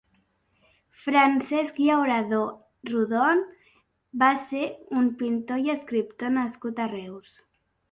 Francesc 1.01 1.77
Llauradó 1.81 2.39
Rodon 2.93 3.45
va 4.25 4.31
ser 4.47 4.65
un 5.03 5.13
pintor 5.23 5.63
i 5.69 5.77
escriptor 5.77 6.37
nascut 6.41 6.85
a 6.85 6.91
Reus. 6.99 7.39